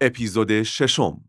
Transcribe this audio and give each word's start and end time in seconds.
اپیزود 0.00 0.62
ششم. 0.62 1.20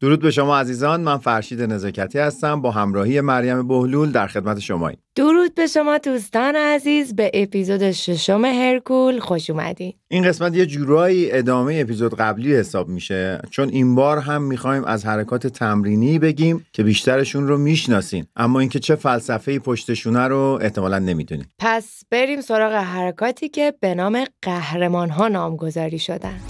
درود 0.00 0.20
به 0.20 0.30
شما 0.30 0.58
عزیزان 0.58 1.00
من 1.00 1.18
فرشید 1.18 1.62
نزاکتی 1.62 2.18
هستم 2.18 2.62
با 2.62 2.70
همراهی 2.70 3.20
مریم 3.20 3.68
بهلول 3.68 4.12
در 4.12 4.26
خدمت 4.26 4.58
شماییم. 4.58 4.98
درود 5.14 5.54
به 5.54 5.66
شما 5.66 5.98
دوستان 5.98 6.56
عزیز 6.56 7.16
به 7.16 7.30
اپیزود 7.34 7.90
ششم 7.90 8.44
هرکول 8.44 9.20
خوش 9.20 9.50
اومدین. 9.50 9.94
این 10.08 10.24
قسمت 10.24 10.56
یه 10.56 10.66
جورایی 10.66 11.32
ادامه 11.32 11.78
اپیزود 11.80 12.14
قبلی 12.14 12.56
حساب 12.56 12.88
میشه 12.88 13.40
چون 13.50 13.68
این 13.68 13.94
بار 13.94 14.18
هم 14.18 14.42
می‌خوایم 14.42 14.84
از 14.84 15.06
حرکات 15.06 15.46
تمرینی 15.46 16.18
بگیم 16.18 16.66
که 16.72 16.82
بیشترشون 16.82 17.48
رو 17.48 17.58
می‌شناسین 17.58 18.26
اما 18.36 18.60
اینکه 18.60 18.78
چه 18.78 18.94
فلسفه 18.94 19.58
پشتشونه 19.58 20.28
رو 20.28 20.58
احتمالا 20.62 20.98
نمی‌دونیم 20.98 21.46
پس 21.58 22.02
بریم 22.10 22.40
سراغ 22.40 22.72
حرکاتی 22.72 23.48
که 23.48 23.74
به 23.80 23.94
نام 23.94 24.24
قهرمان 24.42 25.10
ها 25.10 25.28
نامگذاری 25.28 25.98
شدن. 25.98 26.40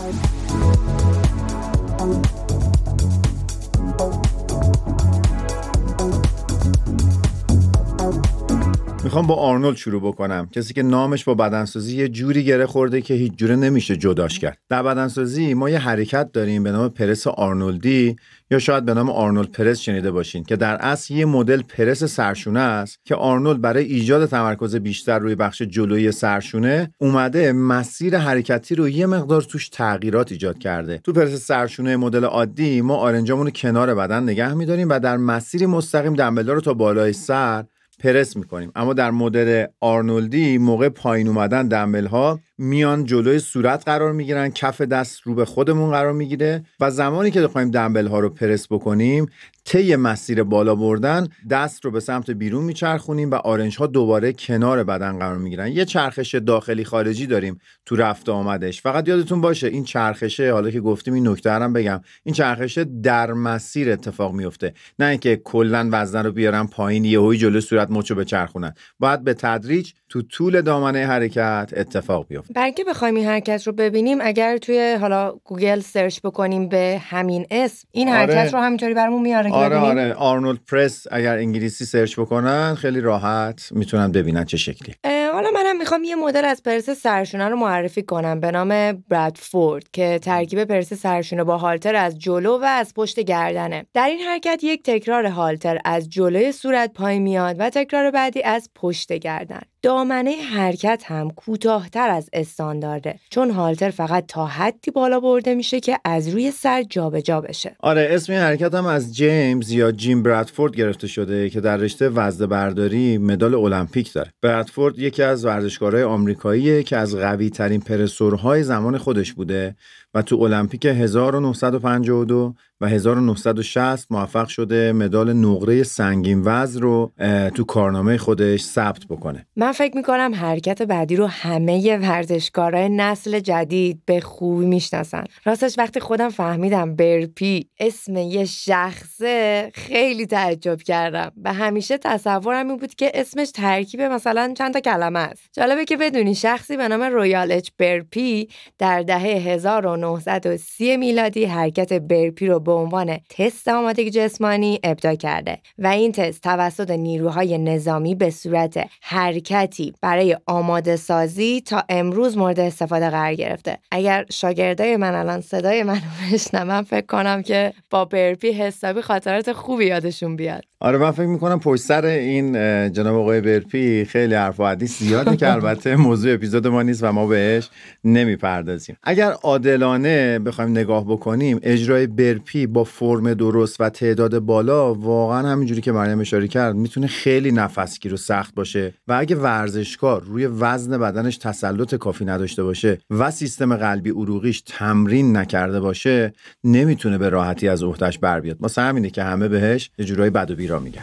می‌خوام 9.06 9.26
با 9.26 9.34
آرنولد 9.34 9.76
شروع 9.76 10.02
بکنم. 10.02 10.48
کسی 10.52 10.74
که 10.74 10.82
نامش 10.82 11.24
با 11.24 11.34
بدنسازی 11.34 11.96
یه 11.96 12.08
جوری 12.08 12.44
گره 12.44 12.66
خورده 12.66 13.00
که 13.00 13.14
هیچ 13.14 13.32
جوره 13.36 13.56
نمیشه 13.56 13.96
جداش 13.96 14.38
کرد. 14.38 14.58
در 14.68 14.82
بدنسازی 14.82 15.54
ما 15.54 15.70
یه 15.70 15.78
حرکت 15.78 16.32
داریم 16.32 16.62
به 16.62 16.72
نام 16.72 16.88
پرس 16.88 17.26
آرنولدی 17.26 18.16
یا 18.50 18.58
شاید 18.58 18.84
به 18.84 18.94
نام 18.94 19.10
Arnold 19.10 19.50
press 19.52 19.78
شنیده 19.78 20.10
باشین 20.10 20.44
که 20.44 20.56
در 20.56 20.74
اصل 20.74 21.14
یه 21.14 21.24
مدل 21.24 21.62
پرس 21.62 22.04
سرشونه 22.04 22.60
است 22.60 22.98
که 23.04 23.14
آرنولد 23.14 23.60
برای 23.60 23.84
ایجاد 23.84 24.26
تمرکز 24.26 24.76
بیشتر 24.76 25.18
روی 25.18 25.34
بخش 25.34 25.62
جلویی 25.62 26.12
سرشونه 26.12 26.90
اومده 26.98 27.52
مسیر 27.52 28.18
حرکتی 28.18 28.74
رو 28.74 28.88
یه 28.88 29.06
مقدار 29.06 29.42
توش 29.42 29.68
تغییرات 29.68 30.32
ایجاد 30.32 30.58
کرده. 30.58 31.00
تو 31.04 31.12
پرس 31.12 31.34
سرشونه 31.34 31.96
مدل 31.96 32.24
عادی 32.24 32.80
ما 32.80 32.96
آرنجامون 32.96 33.50
کنار 33.50 33.94
بدن 33.94 34.22
نگه 34.22 34.54
میداریم 34.54 34.88
و 34.88 34.98
در 34.98 35.16
مسیر 35.16 35.66
مستقیم 35.66 36.14
دمبلا 36.14 36.52
رو 36.52 36.60
تا 36.60 36.74
بالای 36.74 37.12
سر 37.12 37.64
پرس 37.98 38.36
می‌کنیم. 38.36 38.72
اما 38.76 38.92
در 38.92 39.10
مدل 39.10 39.66
آرنولدی 39.80 40.58
موقع 40.58 40.88
پایین 40.88 41.28
اومدن 41.28 41.68
دنبل 41.68 42.06
ها 42.06 42.40
میان 42.58 43.04
جلوی 43.04 43.38
صورت 43.38 43.84
قرار 43.84 44.12
می‌گیرن 44.12 44.50
کف 44.50 44.80
دست 44.80 45.20
رو 45.20 45.34
به 45.34 45.44
خودمون 45.44 45.90
قرار 45.90 46.12
می‌گیره 46.12 46.64
و 46.80 46.90
زمانی 46.90 47.30
که 47.30 47.40
بخوایم 47.40 47.70
دنبل 47.70 48.06
ها 48.06 48.20
رو 48.20 48.28
پرس 48.28 48.66
بکنیم 48.70 49.26
طی 49.64 49.96
مسیر 49.96 50.42
بالا 50.42 50.74
بردن 50.74 51.28
دست 51.50 51.84
رو 51.84 51.90
به 51.90 52.00
سمت 52.00 52.30
بیرون 52.30 52.64
میچرخونیم 52.64 53.30
و 53.30 53.34
آرنج 53.34 53.76
ها 53.76 53.86
دوباره 53.86 54.32
کنار 54.32 54.84
بدن 54.84 55.18
قرار 55.18 55.38
می‌گیرن. 55.38 55.72
یه 55.72 55.84
چرخش 55.84 56.34
داخلی 56.34 56.84
خارجی 56.84 57.26
داریم 57.26 57.60
تو 57.86 57.96
رفت 57.96 58.28
آمدش. 58.28 58.82
فقط 58.82 59.08
یادتون 59.08 59.40
باشه 59.40 59.66
این 59.66 59.84
چرخشه 59.84 60.52
حالا 60.52 60.70
که 60.70 60.80
گفتیم 60.80 61.14
این 61.14 61.28
نکته 61.28 61.50
هم 61.50 61.72
بگم 61.72 62.00
این 62.24 62.34
چرخشه 62.34 62.84
در 62.84 63.32
مسیر 63.32 63.90
اتفاق 63.90 64.32
میفته 64.32 64.72
نه 64.98 65.06
اینکه 65.06 65.36
کلا 65.36 65.88
وزن 65.92 66.24
رو 66.24 66.32
بیارن 66.32 66.66
پایین 66.66 67.04
یهویی 67.04 67.38
جلو 67.38 67.60
صورت 67.60 67.90
مچو 67.90 68.14
بچرخونن. 68.14 68.74
باید 68.98 69.24
به 69.24 69.34
تدریج 69.34 69.92
تو 70.08 70.22
طول 70.22 70.60
دامنه 70.60 71.06
حرکت 71.06 71.70
اتفاق 71.76 72.26
بیفته. 72.28 72.45
برای 72.54 72.64
اینکه 72.64 72.84
بخوایم 72.84 73.14
این 73.14 73.26
حرکت 73.26 73.66
رو 73.66 73.72
ببینیم 73.72 74.18
اگر 74.20 74.58
توی 74.58 74.96
حالا 75.00 75.32
گوگل 75.44 75.80
search 75.80 76.20
بکنیم 76.20 76.68
به 76.68 77.00
همین 77.04 77.46
اسم 77.50 77.88
این 77.92 78.08
آره. 78.08 78.18
حرکت 78.18 78.54
رو 78.54 78.60
همینطوری 78.60 78.94
برامون 78.94 79.22
میاره 79.22 79.50
که 79.50 79.56
آره 79.56 79.76
آره. 79.76 80.14
Arnold 80.14 80.58
press 80.70 81.06
اگر 81.10 81.36
انگلیسی 81.36 81.84
search 81.84 82.18
بکنن 82.20 82.74
خیلی 82.74 83.00
راحت 83.00 83.68
می‌تونن 83.70 84.12
ببینن 84.12 84.44
چه 84.44 84.56
شکلی. 84.56 84.94
حالا 85.32 85.50
منم 85.50 85.78
می‌خوام 85.78 86.04
یه 86.04 86.16
مدل 86.16 86.44
از 86.44 86.62
پرس 86.62 86.90
سرشونه 86.90 87.48
رو 87.48 87.56
معرفی 87.56 88.02
کنم 88.02 88.40
به 88.40 88.50
نام 88.50 88.92
برادفورد 88.92 89.88
که 89.92 90.18
ترکیب 90.22 90.64
پرس 90.64 90.92
سرشونه 90.92 91.44
با 91.44 91.56
هالتر 91.58 91.94
از 91.94 92.18
جلو 92.18 92.58
و 92.58 92.64
از 92.64 92.94
پشت 92.94 93.20
گردنه. 93.20 93.86
در 93.94 94.06
این 94.06 94.20
حرکت 94.20 94.60
یک 94.64 94.82
تکرار 94.82 95.26
هالتر 95.26 95.78
از 95.84 96.10
جلوی 96.10 96.52
صورت 96.52 96.92
پایین 96.92 97.22
میاد 97.22 97.56
و 97.58 97.70
تکرار 97.70 98.10
بعدی 98.10 98.42
از 98.42 98.70
پشت 98.74 99.12
گردن. 99.12 99.60
دامنه 99.86 100.30
حرکت 100.30 101.02
هم 101.06 101.30
کوتاهتر 101.30 102.08
از 102.10 102.30
استاندارده 102.32 103.18
چون 103.30 103.50
هالتر 103.50 103.90
فقط 103.90 104.26
تا 104.26 104.46
حدی 104.46 104.90
بالا 104.90 105.20
برده 105.20 105.54
میشه 105.54 105.80
که 105.80 105.98
از 106.04 106.28
روی 106.28 106.50
سر 106.50 106.82
جابجا 106.82 107.40
بشه. 107.40 107.76
آره 107.80 108.08
اسم 108.10 108.32
این 108.32 108.42
حرکت 108.42 108.74
هم 108.74 108.86
از 108.86 109.16
جیمز 109.16 109.70
یا 109.70 109.92
جیم 109.92 110.22
برادفورد 110.22 110.76
گرفته 110.76 111.06
شده 111.06 111.50
که 111.50 111.60
در 111.60 111.76
رشته 111.76 112.08
وزنه 112.08 112.46
برداری 112.46 113.18
مدال 113.18 113.54
المپیک 113.54 114.12
داره. 114.12 114.32
برادفورد 114.42 114.98
یکی 114.98 115.22
از 115.22 115.44
ورزشکارهای 115.44 116.02
آمریکاییه 116.02 116.82
که 116.82 116.96
از 116.96 117.16
قوی 117.16 117.50
ترین 117.50 117.80
پرسورهای 117.80 118.62
زمان 118.62 118.98
خودش 118.98 119.32
بوده 119.32 119.76
و 120.14 120.22
تو 120.22 120.36
المپیک 120.42 120.86
1952 120.86 122.54
و 122.80 122.88
1960 122.88 124.12
موفق 124.12 124.48
شده 124.48 124.92
مدال 124.92 125.32
نقره 125.32 125.82
سنگین 125.82 126.42
وزن 126.44 126.80
رو 126.80 127.12
تو 127.54 127.64
کارنامه 127.64 128.16
خودش 128.18 128.62
ثبت 128.62 129.06
بکنه. 129.10 129.46
من 129.56 129.72
فکر 129.72 129.96
می‌کنم 129.96 130.34
حرکت 130.34 130.82
بعدی 130.82 131.16
رو 131.16 131.26
همه 131.26 131.96
ورزشکارای 131.96 132.88
نسل 132.88 133.40
جدید 133.40 134.02
به 134.06 134.20
خوبی 134.20 134.66
می‌شناسن. 134.66 135.24
راستش 135.44 135.78
وقتی 135.78 136.00
خودم 136.00 136.28
فهمیدم 136.28 136.96
burpee 136.96 137.68
اسم 137.80 138.16
یه 138.16 138.44
شخصه 138.44 139.70
خیلی 139.74 140.26
تعجب 140.26 140.82
کردم. 140.82 141.32
و 141.44 141.52
همیشه 141.52 141.98
تصورم 141.98 142.68
این 142.68 142.76
بود 142.76 142.94
که 142.94 143.10
اسمش 143.14 143.50
ترکیب 143.50 144.02
مثلا 144.02 144.54
چند 144.58 144.72
تا 144.72 144.80
کلمه 144.80 145.18
است. 145.18 145.42
جالبه 145.52 145.84
که 145.84 145.96
بدونی 145.96 146.34
شخصی 146.34 146.76
به 146.76 146.88
نام 146.88 147.02
Royal 147.02 147.52
H. 147.52 147.68
Burpee 147.78 148.48
در 148.78 149.02
دهه 149.02 149.20
1930 149.20 150.96
میلادی 150.96 151.44
حرکت 151.44 151.92
burpee 151.92 152.46
رو 152.46 152.60
به 152.66 152.72
عنوان 152.72 153.18
تست 153.28 153.68
آمادگی 153.68 154.10
جسمانی 154.10 154.80
ابداع 154.82 155.14
کرده 155.14 155.58
و 155.78 155.86
این 155.86 156.12
تست 156.12 156.42
توسط 156.42 156.90
نیروهای 156.90 157.58
نظامی 157.58 158.14
به 158.14 158.30
صورت 158.30 158.88
حرکتی 159.02 159.94
برای 160.02 160.36
آماده 160.46 160.96
سازی 160.96 161.60
تا 161.60 161.84
امروز 161.88 162.38
مورد 162.38 162.60
استفاده 162.60 163.10
قرار 163.10 163.34
گرفته. 163.34 163.78
اگر 163.90 164.26
شاگردای 164.30 164.96
من 164.96 165.14
الان 165.14 165.40
صدای 165.40 165.82
من 165.88 165.94
رو 165.94 166.32
بشنون 166.32 166.82
فکر 166.82 167.06
کنم 167.06 167.42
که 167.42 167.72
با 167.90 168.04
برپی 168.04 168.52
حسابی 168.52 169.02
خاطرات 169.02 169.52
خوبی 169.52 169.84
یادشون 169.84 170.36
بیاد. 170.36 170.64
آره 170.80 170.98
من 170.98 171.10
فکر 171.10 171.26
می‌کنم 171.26 171.60
پشت 171.60 171.82
سر 171.82 172.04
این 172.04 172.52
جناب 172.92 173.16
آقای 173.16 173.40
برپی 173.40 174.04
خیلی 174.04 174.34
حرف 174.34 174.60
و 174.60 174.66
حدیث 174.66 174.98
زیاده 174.98 175.36
که 175.36 175.52
البته 175.52 175.96
موضوع 176.06 176.34
اپیزود 176.34 176.66
ما 176.66 176.82
نیست 176.82 177.04
و 177.04 177.12
ما 177.12 177.26
بهش 177.26 177.68
نمی‌پردازیم. 178.04 178.96
اگر 179.02 179.30
عادلانه 179.30 180.38
بخوایم 180.38 180.70
نگاه 180.70 181.04
بکنیم 181.04 181.60
اجرای 181.62 182.06
برپی 182.06 182.66
با 182.66 182.84
فرم 182.84 183.34
درست 183.34 183.80
و 183.80 183.88
تعداد 183.88 184.38
بالا 184.38 184.94
واقعا 184.94 185.48
همینجوری 185.48 185.80
که 185.80 185.92
مریم 185.92 186.20
اشاره 186.20 186.48
کرد 186.48 186.74
می‌تونه 186.74 187.06
خیلی 187.06 187.52
نفسگیر 187.52 188.14
و 188.14 188.16
سخت 188.16 188.54
باشه 188.54 188.94
و 189.08 189.12
اگه 189.12 189.36
ورزشکار 189.36 190.22
روی 190.22 190.46
وزن 190.46 190.98
بدنش 190.98 191.36
تسلط 191.36 191.94
کافی 191.94 192.24
نداشته 192.24 192.62
باشه 192.62 192.98
و 193.10 193.30
سیستم 193.30 193.76
قلبی 193.76 194.10
عروقیش 194.10 194.60
تمرین 194.60 195.36
نکرده 195.36 195.80
باشه 195.80 196.32
نمی‌تونه 196.64 197.18
به 197.18 197.28
راحتی 197.28 197.68
از 197.68 197.82
عهدهش 197.82 198.18
بر 198.18 198.40
بیاد. 198.40 198.56
واسه 198.60 198.82
همینه 198.82 199.10
که 199.10 199.22
همه 199.22 199.48
بهش 199.48 199.90
یه 199.98 200.04
جورایی 200.04 200.30
بد 200.30 200.50
و 200.50 200.65
بیرا 200.66 200.78
میگن 200.78 201.02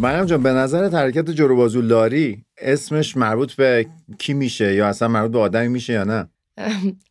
مریم 0.00 0.24
جان 0.24 0.42
به 0.42 0.52
نظر 0.52 0.90
حرکت 0.90 1.30
جلو 1.30 1.56
بازو 1.56 1.82
لاری 1.82 2.44
اسمش 2.58 3.16
مربوط 3.16 3.54
به 3.54 3.86
کی 4.18 4.34
میشه 4.34 4.74
یا 4.74 4.88
اصلا 4.88 5.08
مربوط 5.08 5.32
به 5.32 5.38
آدمی 5.38 5.68
میشه 5.68 5.92
یا 5.92 6.04
نه؟ 6.04 6.28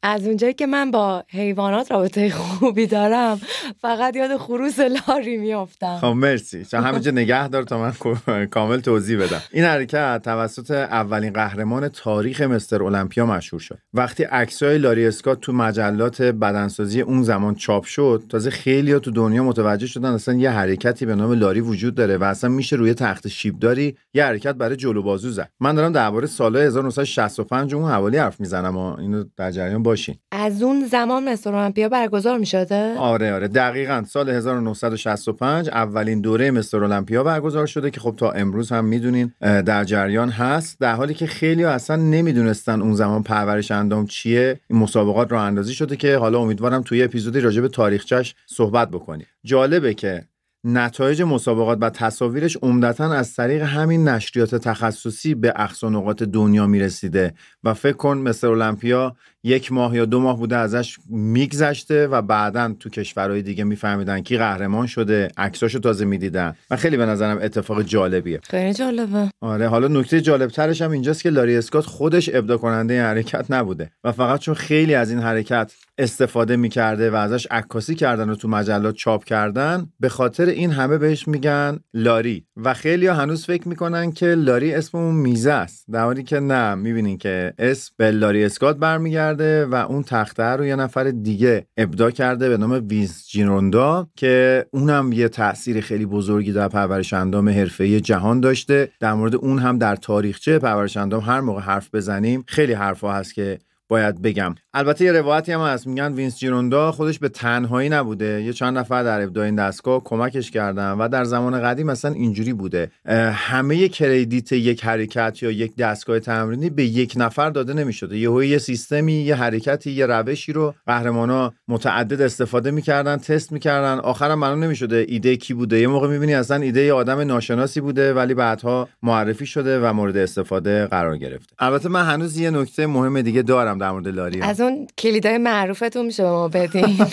از 0.04 0.28
اونجایی 0.28 0.54
که 0.54 0.68
من 0.68 0.92
با 0.92 1.24
حیوانات 1.30 1.92
رابطه 1.92 2.30
خوبی 2.30 2.88
دارم 2.88 3.42
فقط 3.82 4.16
یاد 4.16 4.38
خروس 4.38 4.80
لاری 4.80 5.38
میافتم. 5.38 5.98
خب 6.02 6.08
مرسی. 6.08 6.66
چون 6.66 6.84
همینجا 6.84 7.12
نگه 7.12 7.48
دار 7.48 7.64
تا 7.64 7.94
من 8.28 8.46
کامل 8.46 8.80
توضیح 8.80 9.20
بدم. 9.20 9.42
این 9.52 9.64
حرکت 9.66 10.22
توسط 10.24 10.72
اولین 10.72 11.34
قهرمان 11.34 11.88
تاریخ 11.88 12.42
مستر 12.42 12.84
المپیا 12.84 13.26
مشهور 13.26 13.62
شد. 13.62 13.78
وقتی 13.94 14.24
عکسای 14.24 14.78
لاری 14.78 15.08
اسکات 15.08 15.40
تو 15.42 15.54
مجلات 15.54 16.22
بدنسازی 16.22 17.02
اون 17.02 17.24
زمان 17.24 17.56
چاپ 17.56 17.84
شد 17.84 18.24
تازه 18.30 18.50
خیلی 18.50 19.00
تو 19.00 19.12
دنیا 19.12 19.44
متوجه 19.44 19.88
شدن 19.88 20.10
اصلا 20.12 20.36
یه 20.36 20.50
حرکتی 20.50 21.06
به 21.06 21.16
نام 21.16 21.32
لاری 21.32 21.60
وجود 21.60 21.96
داره 21.96 22.18
و 22.18 22.24
اصلا 22.24 22.50
میشه 22.50 22.76
روی 22.76 22.94
تخت 22.94 23.28
شیبداری 23.28 23.98
یه 24.14 24.26
حرکت 24.26 24.56
برای 24.56 24.76
جلو 24.76 25.04
بازو 25.04 25.30
زد. 25.30 25.50
من 25.60 25.76
دارم 25.76 25.92
درباره 25.92 26.28
سال 26.28 26.56
1965 26.56 27.74
اون 27.74 27.92
حوالی 27.92 28.18
حرف 28.18 28.40
می‌زنم 28.40 28.78
اینو 28.78 29.24
در 29.38 29.52
جریان 29.52 29.84
باشین. 29.84 30.16
از 30.32 30.64
اون 30.64 30.86
زمان 30.86 31.30
مستر 31.30 31.56
المپیا 31.56 31.90
برگزار 31.90 32.38
می 32.38 32.46
شده؟ 32.46 32.96
آره 32.98 33.34
آره. 33.34 33.48
دقیقا. 33.48 34.04
سال 34.08 34.30
1965 34.30 35.70
اولین 35.70 36.22
دوره 36.22 36.52
مستر 36.52 36.84
المپیا 36.84 37.24
برگزار 37.24 37.66
شده 37.66 37.92
که 37.92 38.00
خب 38.00 38.16
تا 38.18 38.32
امروز 38.32 38.72
هم 38.72 38.86
می‌دونین 38.86 39.34
در 39.42 39.84
جریان 39.84 40.30
هست. 40.30 40.80
در 40.80 40.96
حالی 40.96 41.14
که 41.14 41.26
خیلی 41.26 41.64
اصلا 41.64 41.96
نمی‌دونستن 41.96 42.82
اون 42.82 42.94
زمان 42.94 43.24
پرورش 43.24 43.72
اندام 43.72 44.08
چیه. 44.08 44.60
این 44.70 44.80
مسابقات 44.80 45.32
راه 45.32 45.44
اندازی 45.44 45.74
شده 45.74 45.96
که 45.96 46.18
حالا 46.18 46.40
امیدوارم 46.40 46.82
توی 46.82 47.04
اپیزودی 47.04 47.40
راجع 47.40 47.62
به 47.62 47.68
تاریخچش 47.68 48.36
صحبت 48.46 48.90
بکنیم. 48.90 49.28
جالبه 49.44 49.94
که 49.94 50.24
نتایج 50.68 51.22
مسابقات 51.22 51.78
و 51.82 51.90
تصاویرش 51.90 52.58
عمدتا 52.58 53.14
از 53.14 53.36
طریق 53.36 53.62
همین 53.62 54.08
نشریات 54.08 54.56
تخصصی 54.56 55.36
به 55.36 55.54
اقصا 55.56 55.90
نقاط 55.90 56.24
دنیا 56.24 56.68
می‌رسیده 56.68 57.34
و 57.64 57.74
فکر 57.74 57.98
کن 57.98 58.18
مثل 58.18 58.48
المپیا 58.48 59.16
یک 59.46 59.72
ماه 59.72 59.96
یا 59.96 60.06
دو 60.06 60.20
ماه 60.20 60.38
بوده 60.38 60.58
ازش 60.58 60.98
میگذشته 61.10 62.08
و 62.08 62.22
بعدا 62.22 62.76
تو 62.80 62.90
کشورهای 62.90 63.42
دیگه 63.42 63.64
میفهمیدن 63.64 64.22
کی 64.22 64.38
قهرمان 64.38 64.88
شده 64.88 65.28
عکساشو 65.38 65.80
تازه 65.80 66.06
می‌دیدن. 66.06 66.56
و 66.72 66.76
خیلی 66.76 66.98
به 66.98 67.06
نظرم 67.06 67.40
اتفاق 67.42 67.82
جالبیه. 67.82 68.40
خیلی 68.44 68.74
جالبه. 68.74 69.30
آره 69.42 69.68
حالا 69.68 69.88
نکته 69.88 70.22
جالب 70.22 70.50
ترش 70.50 70.82
هم 70.82 70.92
اینجاست 70.92 71.24
که 71.24 71.30
لاری 71.30 71.58
اسکات 71.58 71.86
خودش 71.86 72.30
ابداع 72.34 72.58
کننده 72.58 72.94
این 72.94 73.04
حرکت 73.04 73.46
نبوده 73.50 73.92
و 74.04 74.12
فقط 74.12 74.40
چون 74.40 74.56
خیلی 74.56 74.96
از 74.96 75.10
این 75.10 75.20
حرکت 75.20 75.72
استفاده 75.98 76.56
می‌کرده 76.56 77.12
و 77.12 77.16
ازش 77.16 77.48
عکاسی 77.52 77.96
کردن 77.96 78.30
و 78.30 78.36
تو 78.36 78.48
مجلات 78.48 78.96
چاپ 78.96 79.24
کردن 79.24 79.88
به 80.00 80.10
خاطر 80.10 80.46
این 80.46 80.72
همه 80.72 80.98
بهش 80.98 81.28
میگن 81.28 81.80
لاری. 81.94 82.46
و 82.58 82.74
خیلی 82.74 83.08
هنوز 83.08 83.46
فکر 83.46 83.68
می‌کنن 83.68 84.12
که 84.12 84.26
لاری 84.26 84.74
اسم 84.74 84.98
اون 84.98 85.16
میزه 85.16 85.52
است. 85.52 85.86
در 85.92 86.04
حالی 86.04 86.24
که 86.24 86.40
نه 86.40 86.76
می‌بینین 86.76 87.18
که 87.18 87.54
اسم 87.60 87.94
به 87.98 88.12
لاری 88.12 88.44
اسکات 88.44 88.78
برمیگرده. 88.78 89.35
و 89.42 89.76
اون 89.76 90.04
تخته 90.04 90.44
رو 90.44 90.66
یه 90.66 90.76
نفر 90.76 91.04
دیگه 91.04 91.68
ابداع 91.78 92.12
کرده 92.12 92.50
به 92.50 92.58
نام 92.58 92.88
وینس 92.90 93.28
جیروندا 93.28 94.08
که 94.16 94.66
اونم 94.72 95.12
یه 95.12 95.30
تاثیر 95.30 95.82
خیلی 95.82 96.06
بزرگی 96.06 96.54
در 96.54 96.68
پرورش 96.68 97.14
اندام 97.14 97.50
حرفه‌ای 97.50 98.02
جهان 98.02 98.40
داشته. 98.40 98.92
در 99.00 99.14
مورد 99.14 99.36
اون 99.36 99.60
هم 99.60 99.78
در 99.78 99.96
تاریخچه 99.96 100.60
پرورش 100.60 100.98
اندام 100.98 101.22
هر 101.22 101.40
موقع 101.40 101.62
حرف 101.62 101.96
بزنیم 101.96 102.44
خیلی 102.48 102.74
حرفا 102.74 103.14
هست 103.14 103.34
که 103.34 103.60
باید 103.88 104.22
بگم. 104.22 104.56
البته 104.77 105.06
یه 105.06 105.12
روایتی 105.12 105.51
هم 105.51 105.62
هست. 105.62 105.88
میگن 105.88 106.13
وینس 106.13 106.38
جیروندا 106.38 106.92
خودش 106.92 107.19
به 107.19 107.30
تنهایی 107.30 107.89
نبوده. 107.89 108.42
یه 108.44 108.54
چند 108.54 108.77
نفر 108.77 109.04
در 109.04 109.22
ابداع 109.22 109.45
این 109.45 109.56
دستگاه 109.56 110.04
کمکش 110.04 110.51
کردن 110.51 110.92
و 110.92 111.07
در 111.07 111.24
زمان 111.24 111.62
قدیم 111.62 111.88
مثلا 111.88 112.12
اینجوری 112.12 112.54
بوده. 112.54 112.92
همه 113.33 113.88
credit 113.88 114.52
یک 114.51 114.86
حرکت 114.86 115.44
یا 115.44 115.51
یک 115.51 115.75
دستگاه 115.75 116.19
تمرینی 116.19 116.69
به 116.69 116.83
یک 116.83 117.13
نفر 117.18 117.50
داده 117.50 117.74
نمی‌شده. 117.74 118.18
یه 118.18 118.48
یه 118.48 118.57
سیستمی 118.57 119.13
یه 119.13 119.36
حرکتی 119.36 119.92
یه 119.92 120.06
روشی 120.06 120.54
رو 120.54 120.74
قهرمانا 120.88 121.54
متعدد 121.68 122.22
استفاده 122.22 122.72
می‌کردن 122.72 123.18
تست 123.18 123.51
می‌کردن. 123.51 124.00
آخرم 124.00 124.39
معلوم 124.39 124.63
نمی‌شده 124.63 125.06
ایده 125.07 125.36
کی 125.36 125.54
بوده. 125.54 125.80
یه 125.80 125.88
موقع 125.88 126.07
می‌بینی 126.07 126.33
اصلا 126.33 126.62
ایده 126.62 126.94
آدم 126.94 127.19
ناشناسی 127.19 127.81
بوده 127.81 128.13
ولی 128.13 128.33
بعدها 128.33 128.89
معرفی 129.04 129.45
شده 129.45 129.80
و 129.80 129.94
مورد 129.94 130.18
استفاده 130.18 130.88
قرار 130.88 131.18
گرفته. 131.18 131.56
البته 131.60 131.89
من 131.89 132.06
هنوز 132.06 132.38
یه 132.38 132.50
نکته 132.50 132.88
مهم 132.88 133.22
دیگه 133.22 133.42
دارم 133.42 133.77
در 133.77 133.92
مورد 133.92 134.07
لاری 134.07 134.42
اون 134.66 134.88
کلیدای 134.98 135.38
معروفتون 135.38 136.06
میشه 136.06 136.24
به 136.24 136.30
ما 136.30 136.48
بدین. 136.48 136.98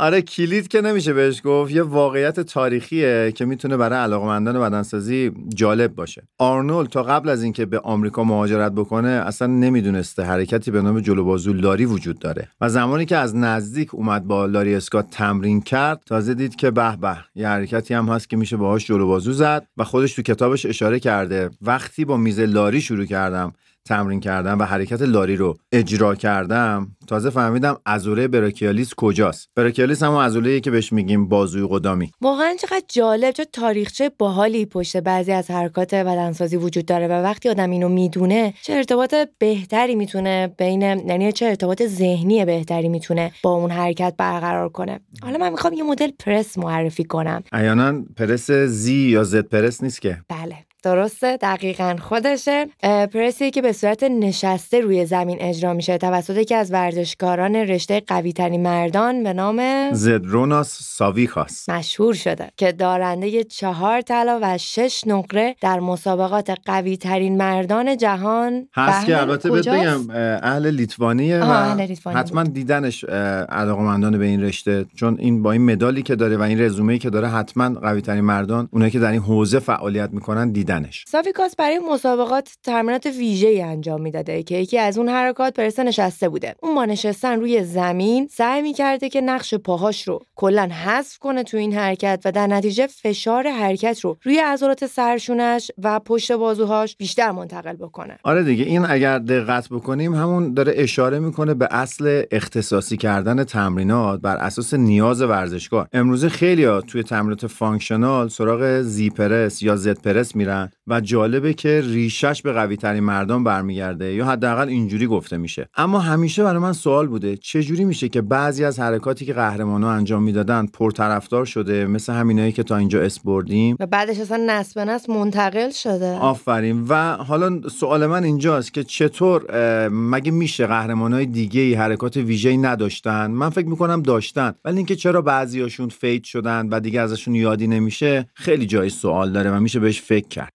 آره 0.00 0.22
کلید 0.22 0.68
که 0.68 0.80
نمیشه 0.80 1.12
بهش 1.12 1.40
گفت 1.44 1.72
یه 1.72 1.82
واقعیت 1.82 2.40
تاریخیه 2.40 3.32
که 3.32 3.44
می‌تونه 3.44 3.76
برای 3.76 3.98
علاقمندان 3.98 4.60
بدنسازی 4.60 5.32
جالب 5.54 5.94
باشه. 5.94 6.22
آرنولد 6.38 6.88
تا 6.88 7.02
قبل 7.02 7.28
از 7.28 7.42
اینکه 7.42 7.66
به 7.66 7.78
آمریکا 7.78 8.24
مهاجرت 8.24 8.72
بکنه 8.72 9.08
اصلا 9.08 9.48
نمی‌دونسته 9.48 10.22
حرکتی 10.22 10.70
به 10.70 10.82
نام 10.82 11.00
جلو 11.00 11.24
بازو 11.24 11.52
لاری 11.52 11.84
وجود 11.84 12.18
داره. 12.18 12.48
و 12.60 12.68
زمانی 12.68 13.06
که 13.06 13.16
از 13.16 13.36
نزدیک 13.36 13.94
اومد 13.94 14.24
با 14.24 14.46
لاری 14.46 14.74
اسکات 14.74 15.10
تمرین 15.10 15.60
کرد 15.60 16.02
تازه 16.06 16.34
دید 16.34 16.56
که 16.56 16.70
به 16.70 16.96
به 16.96 17.16
یه 17.34 17.48
حرکتی 17.48 17.94
هم 17.94 18.08
هست 18.08 18.30
که 18.30 18.36
میشه 18.36 18.56
باهاش 18.56 18.86
جلو 18.86 19.06
بازو 19.06 19.32
زد 19.32 19.66
و 19.76 19.84
خودش 19.84 20.14
تو 20.14 20.22
کتابش 20.22 20.66
اشاره 20.66 21.00
کرده. 21.00 21.50
وقتی 21.62 22.04
با 22.04 22.16
میز 22.16 22.40
لاری 22.40 22.80
شروع 22.80 23.04
کردم 23.04 23.52
تمرین 23.88 24.20
کردم 24.20 24.58
و 24.58 24.62
حرکت 24.62 25.02
لاری 25.02 25.36
رو 25.36 25.56
اجرا 25.72 26.14
کردم. 26.14 26.96
تازه 27.06 27.30
فهمیدم 27.30 27.76
ازوله 27.86 28.28
براکیالیس 28.28 28.94
کجاست. 28.94 29.48
براکیالیس 29.56 30.02
هم 30.02 30.12
ازوله 30.12 30.60
که 30.60 30.70
بهش 30.70 30.92
میگیم 30.92 31.28
بازوی 31.28 31.66
قدامی. 31.70 32.10
واقعا 32.20 32.54
چقدر 32.60 32.82
جالب 32.88 33.30
چه 33.30 33.44
تاریخچه 33.44 34.10
باحالی 34.18 34.66
پشت 34.66 34.96
بعضی 34.96 35.32
از 35.32 35.50
حرکات 35.50 35.94
بدنسازی 35.94 36.56
وجود 36.56 36.86
داره 36.86 37.08
و 37.08 37.12
وقتی 37.12 37.48
آدم 37.48 37.70
اینو 37.70 37.88
می‌دونه 37.88 38.54
چه 38.62 38.72
ارتباط 38.72 39.14
بهتری 39.38 39.94
می‌تونه 39.94 40.54
بین 40.58 40.82
یعنی 40.82 41.32
چه 41.32 41.46
ارتباط 41.46 41.82
ذهنی 41.82 42.44
بهتری 42.44 42.88
می‌تونه 42.88 43.32
با 43.42 43.50
اون 43.50 43.70
حرکت 43.70 44.14
برقرار 44.18 44.68
کنه. 44.68 45.00
حالا 45.22 45.38
من 45.38 45.50
می‌خوام 45.50 45.72
یه 45.72 45.82
مدل 45.82 46.10
پرس 46.18 46.58
معرفی 46.58 47.04
کنم. 47.04 47.42
احیانا 47.52 48.02
پرس 48.16 48.50
زی 48.50 48.94
یا 48.94 49.24
زد 49.24 49.48
پرس 49.48 49.82
نیست 49.82 50.00
که. 50.02 50.18
بله. 50.28 50.39
درسته؟ 50.82 51.36
دقیقا. 51.36 51.96
خودشه. 52.00 52.66
پرسی 52.82 53.50
که 53.50 53.62
به 53.62 53.72
صورت 53.72 54.02
نشسته 54.02 54.80
روی 54.80 55.06
زمین 55.06 55.36
اجرا 55.40 55.74
میشه. 55.74 55.98
توسط 55.98 56.36
یکی 56.36 56.54
از 56.54 56.72
ورزشکاران 56.72 57.56
رشته 57.56 58.02
قوی 58.06 58.32
ترین 58.32 58.62
مردان 58.62 59.22
به 59.22 59.32
نام 59.32 59.92
زدروناس 59.92 60.78
ساویکاس 60.82 61.68
مشهور 61.68 62.14
شده 62.14 62.48
که 62.56 62.72
دارنده 62.72 63.44
چهار 63.44 64.00
طلا 64.00 64.38
و 64.42 64.58
شش 64.58 65.02
نقره 65.06 65.54
در 65.60 65.80
مسابقات 65.80 66.50
قوی 66.66 66.96
ترین 66.96 67.36
مردان 67.36 67.96
جهان. 67.96 68.68
هست 68.74 69.06
که 69.06 69.20
البته 69.20 69.50
بهت 69.50 69.68
بگم 69.68 70.10
اهل 70.42 70.70
لیتوانیه 70.70 71.40
و 71.40 71.76
حتما 72.10 72.42
دیدنش 72.42 73.04
علاقمندان 73.48 74.18
به 74.18 74.24
این 74.24 74.42
رشته. 74.42 74.86
چون 74.94 75.16
این 75.18 75.42
با 75.42 75.52
این 75.52 75.64
مدالی 75.64 76.02
که 76.02 76.16
داره 76.16 76.36
و 76.36 76.42
این 76.42 76.60
رزومه‌ای 76.60 76.98
که 76.98 77.10
داره 77.10 77.28
حتما 77.28 77.80
قوی 77.80 78.00
ترین 78.00 78.24
مردان 78.24 78.68
اونایی 78.72 78.90
که 78.90 78.98
در 78.98 79.10
این 79.12 79.20
حوزه 79.20 79.58
فعالیت 79.58 80.10
می‌کنن 80.12 80.50
دیدن 80.50 80.69
دیدنش. 80.70 81.04
ساویکاس 81.08 81.56
برای 81.56 81.78
مسابقات 81.78 82.50
تمرینات 82.62 83.06
ویژه‌ای 83.06 83.62
انجام 83.62 84.00
می‌داده 84.02 84.42
که 84.42 84.56
یکی 84.56 84.78
از 84.78 84.98
اون 84.98 85.08
حرکات 85.08 85.54
پرس 85.54 85.82
نشسته 85.82 86.28
بوده. 86.28 86.54
اون 86.62 86.74
با 86.74 86.84
نشستن 86.84 87.40
روی 87.40 87.64
زمین 87.64 88.28
سعی 88.32 88.62
می‌کرده 88.62 89.08
که 89.08 89.20
نقش 89.20 89.54
پاهاش 89.54 90.08
رو 90.08 90.20
کلا 90.34 90.68
حذف 90.84 91.18
کنه 91.18 91.42
تو 91.42 91.56
این 91.56 91.72
حرکت 91.74 92.22
و 92.24 92.32
در 92.32 92.46
نتیجه 92.46 92.86
فشار 92.86 93.48
حرکت 93.48 94.00
رو 94.00 94.16
روی 94.22 94.38
عضلات 94.38 94.86
سرشونش 94.86 95.70
و 95.82 96.00
پشت 96.00 96.32
بازوهاش 96.32 96.96
بیشتر 96.96 97.30
منتقل 97.30 97.76
بکنه. 97.76 98.18
آره 98.24 98.42
دیگه 98.42 98.64
این 98.64 98.84
اگر 98.88 99.18
دقت 99.18 99.68
بکنیم 99.68 100.14
همون 100.14 100.54
داره 100.54 100.72
اشاره 100.76 101.18
می‌کنه 101.18 101.54
به 101.54 101.68
اصل 101.70 102.22
اختصاصی 102.30 102.96
کردن 102.96 103.44
تمرینات 103.44 104.20
بر 104.20 104.36
اساس 104.36 104.74
نیاز 104.74 105.22
ورزشکار. 105.22 105.88
امروزه 105.92 106.28
خیلی 106.28 106.64
ها 106.64 106.80
توی 106.80 107.02
تمرینات 107.02 107.46
functional 107.46 108.28
سراغ 108.28 108.80
Z 108.80 109.10
press 109.10 109.62
یا 109.62 109.76
Z 109.76 110.02
press 110.02 110.36
میرن. 110.36 110.59
و 110.86 111.00
جالبه 111.00 111.54
که 111.54 111.82
ریشش 111.86 112.42
به 112.42 112.52
قوی 112.52 112.76
ترین 112.76 113.04
مردان 113.04 113.44
برمیگرده 113.44 114.14
یا 114.14 114.26
حداقل 114.26 114.68
اینجوری 114.68 115.06
گفته 115.06 115.36
میشه. 115.36 115.68
اما 115.76 115.98
همیشه 115.98 116.44
برای 116.44 116.58
من 116.58 116.72
سوال 116.72 117.06
بوده 117.06 117.36
چجوری 117.36 117.84
میشه 117.84 118.08
که 118.08 118.22
بعضی 118.22 118.64
از 118.64 118.80
حرکاتی 118.80 119.26
که 119.26 119.32
قهرمانا 119.32 119.90
انجام 119.90 120.22
می‌دادن 120.22 120.66
پرطرفدار 120.66 121.44
شده 121.44 121.86
مثل 121.86 122.12
همینایی 122.12 122.52
که 122.52 122.62
تا 122.62 122.76
اینجا 122.76 123.02
اسپردیم 123.02 123.76
و 123.80 123.86
بعدش 123.86 124.20
اصلا 124.20 124.44
نسل 124.46 124.84
به 124.84 124.92
نسل 124.92 125.12
منتقل 125.12 125.70
شده. 125.70 126.18
آفرین. 126.18 126.86
و 126.88 127.16
حالا 127.16 127.60
سوال 127.68 128.06
من 128.06 128.24
اینجاست 128.24 128.74
که 128.74 128.84
چطور 128.84 129.44
مگه 129.88 130.30
میشه 130.30 130.66
قهرمانای 130.66 131.26
دیگه 131.26 131.60
ای 131.60 131.74
حرکات 131.74 132.16
ویژه‌ای 132.16 132.56
نداشتن؟ 132.56 133.30
من 133.30 133.50
فکر 133.50 133.66
می‌کنم 133.66 134.02
داشتن. 134.02 134.52
ولی 134.64 134.76
اینکه 134.76 134.96
چرا 134.96 135.22
بعضیاشون 135.22 135.88
فیت 135.88 136.24
شدن 136.24 136.68
و 136.68 136.80
دیگه 136.80 137.00
ازشون 137.00 137.34
یادی 137.34 137.66
نمیشه 137.66 138.26
خیلی 138.34 138.66
جای 138.66 138.88
سوال 138.88 139.32
داره 139.32 139.50
و 139.50 139.60
میشه 139.60 139.80
بهش 139.80 140.00
فکر 140.00 140.28
کرد. 140.28 140.49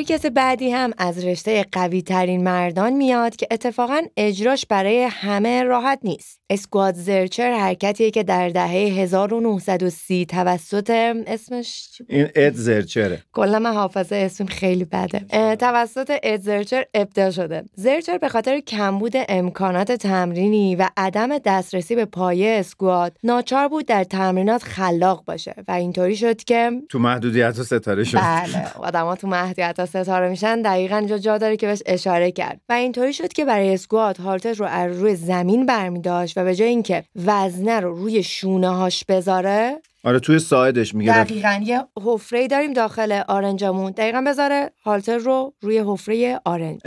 حرکت 0.00 0.26
بعدی 0.26 0.70
هم 0.70 0.92
از 0.98 1.24
رشته 1.24 1.66
قوی 1.72 2.02
ترین 2.02 2.44
مردان 2.44 2.92
میاد 2.92 3.36
که 3.36 3.46
اتفاقا 3.50 4.02
اجراش 4.16 4.66
برای 4.66 5.02
همه 5.02 5.62
راحت 5.62 5.98
نیست. 6.02 6.40
اسکواد 6.50 6.94
زرچر 6.94 7.52
حرکتیه 7.52 8.10
که 8.10 8.22
در 8.22 8.48
دهه 8.48 8.68
1930 8.68 10.26
توسط 10.26 10.90
اسمش؟ 11.26 12.02
این 12.08 12.28
اد 12.34 12.54
زرچره 12.54 13.22
کلا 13.32 13.58
من 13.58 13.74
حافظه 13.74 14.16
اسم 14.16 14.44
خیلی 14.44 14.84
بده 14.84 15.56
توسط 15.56 16.18
اد 16.22 16.40
زرچر 16.40 16.84
ابداع 16.94 17.30
شده 17.30 17.64
زرچر 17.74 18.18
به 18.18 18.28
خاطر 18.28 18.60
کمبود 18.60 19.12
امکانات 19.28 19.92
تمرینی 19.92 20.76
و 20.76 20.88
عدم 20.96 21.38
دسترسی 21.38 21.94
به 21.94 22.04
پایه 22.04 22.56
اسکواد 22.60 23.16
ناچار 23.22 23.68
بود 23.68 23.86
در 23.86 24.04
تمرینات 24.04 24.62
خلاق 24.62 25.24
باشه 25.24 25.54
و 25.68 25.72
اینطوری 25.72 26.16
شد 26.16 26.44
که 26.44 26.70
تو 26.88 26.98
محدودیت 26.98 27.58
و 27.58 27.64
ستاره 27.64 28.04
شد 28.04 28.18
بله 28.18 28.72
آدما 28.78 29.16
تو 29.16 29.26
محدودیت 29.26 29.80
ستاره 29.90 30.28
میشن 30.28 30.62
دقیقا 30.62 30.96
اینجا 30.96 31.18
جا 31.18 31.38
داره 31.38 31.56
که 31.56 31.66
بهش 31.66 31.82
اشاره 31.86 32.32
کرد. 32.32 32.60
و 32.68 32.72
اینطوری 32.72 33.12
شد 33.12 33.32
که 33.32 33.44
برای 33.44 33.74
اسکوات 33.74 34.20
هالتر 34.20 34.52
رو 34.52 34.66
از 34.66 34.98
روی 34.98 35.14
زمین 35.14 35.66
برمی 35.66 36.00
داشت 36.00 36.38
و 36.38 36.44
به 36.44 36.54
جای 36.54 36.68
اینکه 36.68 37.04
وزنه 37.26 37.80
رو 37.80 37.94
روی 37.94 38.22
شونه 38.22 38.68
هاش 38.68 39.04
بذاره 39.04 39.80
آره 40.04 40.18
توی 40.18 40.38
ساعدش 40.38 40.94
میگه 40.94 41.24
دقیقا. 41.24 41.60
یه 41.64 41.82
حفره 41.96 42.48
داریم 42.48 42.72
داخل 42.72 43.20
آرنجمون. 43.28 43.90
دقیقا 43.90 44.24
بذاره 44.26 44.70
هالتر 44.84 45.18
رو 45.18 45.54
روی 45.60 45.82
حفره 45.86 46.40
آرنج. 46.44 46.80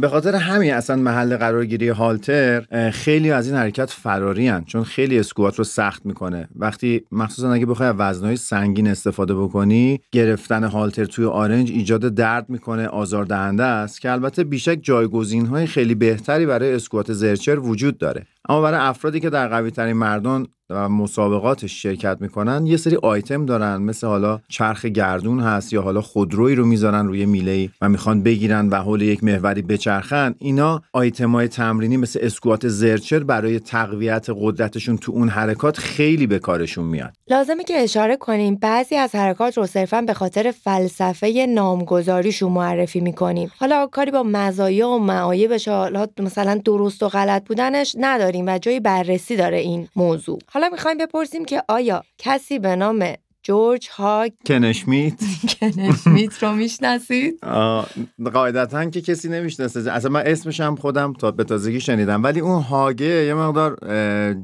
به 0.00 0.08
خاطر 0.10 0.34
همین 0.34 0.74
اصلا 0.74 0.96
محل 0.96 1.36
قرارگیری 1.36 1.88
هالتر 1.88 2.90
خیلی 2.90 3.30
از 3.30 3.46
این 3.46 3.56
حرکت 3.56 3.90
فراری 3.90 4.48
هن. 4.48 4.64
چون 4.64 4.84
خیلی 4.84 5.18
اسکوات 5.18 5.56
رو 5.56 5.64
سخت 5.64 6.06
می‌کنه. 6.06 6.48
وقتی 6.56 7.04
مخصوصا 7.12 7.52
اگه 7.52 7.66
بخوای 7.66 7.88
از 7.88 7.94
وزنهای 7.98 8.36
سنگین 8.36 8.88
استفاده 8.88 9.34
بکنی 9.34 10.00
گرفتن 10.12 10.64
هالتر 10.64 11.04
توی 11.04 11.24
آرنج 11.24 11.70
ایجاد 11.70 12.14
درد 12.14 12.50
می‌کنه 12.50 12.86
آزاردهنده 12.86 13.64
است 13.64 14.00
که 14.00 14.10
البته 14.10 14.44
بیشک 14.44 14.78
جایگزین 14.82 15.46
های 15.46 15.66
خیلی 15.66 15.94
بهتری 15.94 16.46
برای 16.46 16.74
اسکوات 16.74 17.12
زرچر 17.12 17.58
وجود 17.58 17.98
داره. 17.98 18.26
اما 18.48 18.60
برای 18.60 18.80
افرادی 18.80 19.20
که 19.20 19.30
در 19.30 19.48
قوی 19.48 19.70
ترین 19.70 19.96
مردان 19.96 20.46
و 20.70 20.88
مسابقاتش 20.88 21.82
شرکت 21.82 22.16
می‌کنن 22.20 22.66
یه 22.66 22.76
سری 22.76 22.96
آیتم 23.02 23.46
دارن 23.46 23.76
مثل 23.76 24.06
حالا 24.06 24.40
چرخ 24.48 24.84
گردون 24.84 25.40
هست 25.40 25.72
یا 25.72 25.82
حالا 25.82 26.00
خودرویی 26.00 26.56
رو 26.56 26.66
می‌ذارن 26.66 27.06
روی 27.06 27.26
میله 27.26 27.70
و 27.80 27.88
می‌خوان 27.88 28.22
بگیرن 28.22 28.68
و 28.68 28.76
حول 28.76 29.02
یک 29.02 29.24
محوری 29.24 29.62
بچرخن. 29.62 30.34
اینا 30.38 30.82
آیتم 30.92 31.30
های 31.30 31.48
تمرینی 31.48 31.96
مثل 31.96 32.18
اسکوات 32.22 32.68
زرچر 32.68 33.18
برای 33.18 33.60
تقویت 33.60 34.26
قدرتشون 34.40 34.96
تو 34.96 35.12
اون 35.12 35.28
حرکات 35.28 35.78
خیلی 35.78 36.26
به 36.26 36.38
کارشون 36.38 36.84
میاد. 36.84 37.12
لازمه 37.30 37.64
که 37.64 37.74
اشاره 37.74 38.16
کنیم 38.16 38.54
بعضی 38.54 38.96
از 38.96 39.14
حرکات 39.14 39.58
رو 39.58 39.66
صرفا 39.66 40.00
به 40.00 40.14
خاطر 40.14 40.50
فلسفه 40.50 41.46
نامگذاریشون 41.48 42.52
معرفی 42.52 43.00
می‌کنیم. 43.00 43.50
حالا 43.58 43.86
کاری 43.86 44.10
با 44.10 44.22
مزایا 44.22 44.88
و 44.88 44.98
معایبش 44.98 45.68
حالا 45.68 46.06
مثلا 46.18 46.60
درست 46.64 47.02
و 47.02 47.08
غلط 47.08 47.44
بودنش 47.44 47.96
نداریم. 47.98 48.37
و 48.46 48.58
جای 48.58 48.80
بررسی 48.80 49.36
داره 49.36 49.58
این 49.58 49.88
موضوع. 49.96 50.38
حالا 50.46 50.68
می‌خوایم 50.68 50.98
بپرسیم 50.98 51.44
که 51.44 51.62
آیا 51.68 52.04
کسی 52.18 52.58
به 52.58 52.76
نام 52.76 53.14
جورج 53.48 53.88
هاگ 53.92 54.32
کنشمیت 54.46 55.14
کنشمیت 55.60 56.42
رو 56.42 56.52
می‌شناسید؟ 56.52 57.40
قاعدتا 58.32 58.90
که 58.90 59.00
کسی 59.00 59.28
نمی‌شناسه. 59.28 59.92
اصلا 59.92 60.10
من 60.10 60.22
اسمش 60.26 60.60
هم 60.60 60.76
خودم 60.76 61.12
تا 61.12 61.30
به 61.30 61.44
تازگی 61.44 61.80
شنیدم. 61.80 62.22
ولی 62.22 62.40
اون 62.40 62.62
هاگه 62.62 63.06
یه 63.06 63.34
مقدار 63.34 63.78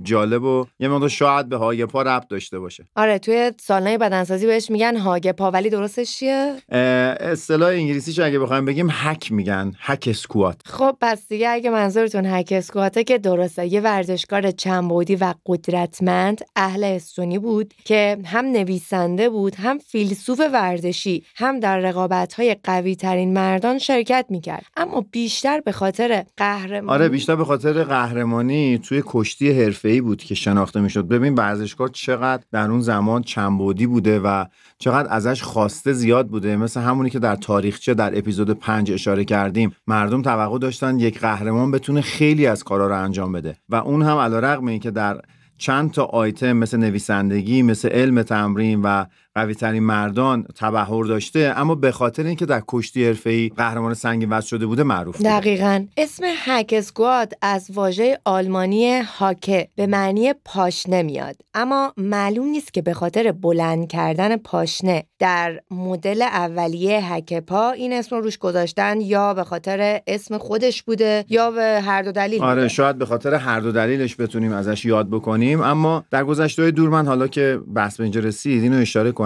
جالب 0.03 0.43
و 0.43 0.67
یه 0.79 0.89
مقدار 0.89 1.09
شاید 1.09 1.49
به 1.49 1.57
هاگه 1.57 1.87
پا 1.87 2.03
ربط 2.03 2.29
داشته 2.29 2.59
باشه. 2.59 2.87
آره 2.97 3.19
توی 3.19 3.53
سالنامه 3.61 3.99
بدنسازی 3.99 4.47
بهش 4.47 4.71
میگن 4.71 4.97
هاگه 4.97 5.33
پا. 5.33 5.51
ولی 5.51 5.71
درستش 5.71 6.17
چیه؟ 6.17 6.57
اصطلاح 6.69 7.69
انگلیسیش 7.69 8.19
اگه 8.19 8.39
بخوایم 8.39 8.65
بگیم 8.65 8.89
هک 8.91 9.33
میگن. 9.33 9.73
هک 9.79 10.09
اسکوات. 10.11 10.61
خب 10.65 10.97
پس 11.01 11.29
دیگه 11.29 11.49
اگه 11.49 11.71
منظورتون 11.71 12.27
هک 12.27 12.49
اسکواته 12.57 13.05
که 13.05 13.19
درسته. 13.19 13.73
یه 13.73 13.81
ورزشکار 13.81 14.51
چنبودی 14.51 15.17
و 15.17 15.35
قدرتمند 15.47 16.41
اهل 16.57 16.85
استونی 16.85 17.39
بود 17.39 17.75
که 17.85 18.19
هم 18.25 18.45
نویسنده 18.45 18.94
بود 19.31 19.55
هم 19.55 19.79
فیلسوف 19.79 20.41
ورزشی 20.53 21.25
هم 21.37 21.61
در 21.61 21.79
رقابت‌های 21.79 22.57
قوی 22.65 22.97
ترین 22.97 23.33
مردان 23.33 23.79
شرکت 23.79 24.27
می‌کرد. 24.29 24.65
اما 24.77 25.07
بیشتر 25.13 25.61
به 25.61 25.73
خاطر 25.73 26.25
قهرمانی 26.37 26.89
آره 26.89 27.09
بیشتر 27.09 27.37
به 27.37 27.45
خاطر 27.45 27.85
قهرمانی 27.85 28.79
توی 28.79 29.03
کشتی 29.07 29.63
حرفه‌ای 29.63 30.01
بود 30.01 30.23
که 30.23 30.35
شناخته 30.35 30.81
می‌شد. 30.81 31.09
ببین 31.09 31.35
ورزشکار 31.35 31.89
چقدر 31.89 32.43
در 32.53 32.71
اون 32.71 32.81
زمان 32.81 33.23
چنبودی 33.23 33.87
بوده 33.87 34.21
و 34.21 34.45
چقدر 34.79 35.09
ازش 35.11 35.43
خواسته 35.43 35.93
زیاد 35.93 36.29
بوده. 36.29 36.57
مثل 36.57 36.81
همونی 36.81 37.11
که 37.11 37.19
در 37.19 37.37
تاریخچه 37.37 37.95
در 37.95 38.19
اپیزود 38.19 38.51
پنج 38.51 38.93
اشاره 38.93 39.25
کردیم. 39.25 39.77
مردم 39.87 40.23
توقع 40.23 40.59
داشتن 40.59 40.99
یک 40.99 41.21
قهرمان 41.21 41.71
بتونه 41.71 42.01
خیلی 42.01 42.47
از 42.47 42.65
کارا 42.65 42.87
رو 42.87 43.03
انجام 43.03 43.33
بده. 43.33 43.57
و 43.69 43.77
اون 43.77 44.03
هم 44.03 44.17
علیرغم 44.17 44.67
اینکه 44.67 44.91
در 44.91 45.21
چند 45.59 45.91
تا 45.91 46.05
آیتم 46.05 46.53
مثل 46.53 46.79
نویسندگی 46.79 47.63
مثل 47.63 47.89
علم 47.89 48.23
تمرین 48.23 48.83
و 48.83 49.05
قوی 49.37 49.55
ترین 49.55 49.83
مردان 49.83 50.43
تبهر 50.57 51.05
داشته 51.05 51.55
اما 51.57 51.75
به 51.75 51.93
خاطر 51.93 52.27
اینکه 52.27 52.47
در 52.47 52.63
کشتی 52.69 53.07
حرفه‌ای 53.07 53.49
قهرمان 53.57 53.95
سنگین 53.95 54.29
وزن 54.33 54.47
شده 54.47 54.67
بوده 54.67 54.83
معروف 54.83 55.17
بوده. 55.17 55.29
دقیقا 55.29 55.87
اسم 55.97 56.25
هک 56.37 56.75
اسکواد 56.77 57.33
از 57.43 57.71
واژه 57.75 58.19
آلمانی 58.25 59.01
هاکه 59.01 59.69
به 59.77 59.87
معنی 59.87 60.33
پاشنه 60.45 61.03
میاد 61.03 61.37
اما 61.55 61.93
معلوم 61.97 62.47
نیست 62.47 62.75
که 62.75 62.83
به 62.83 62.95
خاطر 62.95 63.33
بلند 63.33 63.89
کردن 63.89 64.37
پاشنه 64.37 65.05
در 65.19 65.61
مدل 65.71 66.23
اولیه 66.23 67.15
هک 67.15 67.41
پا 67.41 67.71
این 67.71 67.93
اسم 67.93 68.17
رو 68.17 68.23
روش 68.23 68.39
گذاشتن 68.39 69.01
یا 69.01 69.35
به 69.35 69.45
خاطر 69.45 70.01
اسم 70.07 70.39
خودش 70.39 70.83
بوده 70.83 71.25
یا 71.29 71.51
به 71.51 71.81
هر 71.85 72.03
دو 72.03 72.13
دلیل 72.13 72.43
آره 72.43 72.55
بوده. 72.55 72.69
شاید 72.69 72.99
به 72.99 73.07
خاطر 73.07 73.35
هر 73.35 73.61
دو 73.61 73.73
دلیلش 73.73 74.17
بتونیم 74.21 74.53
ازش 74.53 74.85
یاد 74.85 75.11
بکنیم 75.11 75.61
اما 75.61 76.05
در 76.11 76.25
گذشته 76.25 76.71
دور 76.71 76.89
من 76.89 77.07
حالا 77.07 77.27
که 77.29 77.61
بحث 77.75 77.97
به 77.97 78.03
اینجا 78.03 78.21
رسید 78.21 78.63
اینو 78.63 78.77
اشاره 78.81 79.13
کنم 79.13 79.24